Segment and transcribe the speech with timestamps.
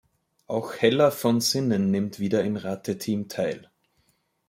[0.47, 3.69] Auch Hella von Sinnen nimmt wieder im Rateteam teil.